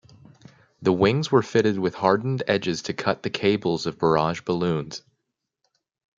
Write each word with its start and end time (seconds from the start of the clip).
The 0.81 0.91
wings 0.91 1.31
were 1.31 1.43
fitted 1.43 1.77
with 1.77 1.93
hardened 1.93 2.41
edges 2.47 2.81
to 2.81 2.93
cut 2.95 3.21
the 3.21 3.29
cables 3.29 3.85
of 3.85 3.99
barrage 3.99 4.41
balloons. 4.41 5.03